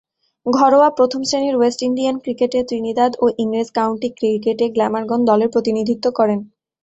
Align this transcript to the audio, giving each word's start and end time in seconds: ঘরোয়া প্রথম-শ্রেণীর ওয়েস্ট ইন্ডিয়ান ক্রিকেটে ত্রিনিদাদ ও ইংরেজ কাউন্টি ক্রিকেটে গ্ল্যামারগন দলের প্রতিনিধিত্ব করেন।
ঘরোয়া 0.45 0.89
প্রথম-শ্রেণীর 0.97 1.55
ওয়েস্ট 1.57 1.79
ইন্ডিয়ান 1.81 2.15
ক্রিকেটে 2.23 2.59
ত্রিনিদাদ 2.63 3.11
ও 3.19 3.35
ইংরেজ 3.37 3.69
কাউন্টি 3.71 4.09
ক্রিকেটে 4.17 4.65
গ্ল্যামারগন 4.75 5.19
দলের 5.25 5.49
প্রতিনিধিত্ব 5.53 6.05
করেন। 6.19 6.39